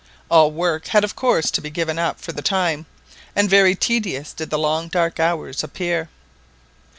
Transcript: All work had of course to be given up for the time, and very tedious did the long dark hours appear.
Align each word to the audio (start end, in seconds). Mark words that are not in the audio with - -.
All 0.31 0.49
work 0.49 0.87
had 0.87 1.03
of 1.03 1.15
course 1.15 1.51
to 1.51 1.61
be 1.61 1.69
given 1.69 1.99
up 1.99 2.19
for 2.19 2.31
the 2.31 2.41
time, 2.41 2.87
and 3.35 3.47
very 3.47 3.75
tedious 3.75 4.33
did 4.33 4.49
the 4.49 4.57
long 4.57 4.87
dark 4.87 5.19
hours 5.19 5.63
appear. 5.63 6.09